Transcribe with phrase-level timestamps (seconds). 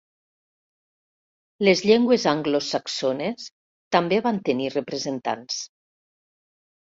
[1.67, 3.45] Les llengües anglosaxones
[3.97, 5.61] també van tenir representants.